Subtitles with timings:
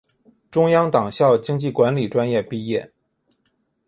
[0.49, 2.91] 中央党校经济管理专业毕业。